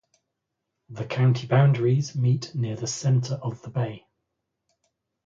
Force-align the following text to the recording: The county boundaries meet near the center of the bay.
The 0.89 1.05
county 1.05 1.45
boundaries 1.45 2.15
meet 2.15 2.55
near 2.55 2.75
the 2.75 2.87
center 2.87 3.35
of 3.35 3.61
the 3.61 3.69
bay. 3.69 4.07